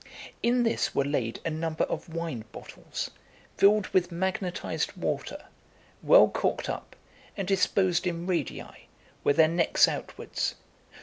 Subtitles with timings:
[0.41, 3.11] In this were laid a number of wine bottles,
[3.55, 5.45] filled with magnetised water,
[6.01, 6.95] well corked up,
[7.37, 8.87] and disposed in radii,
[9.23, 10.55] with their necks outwards.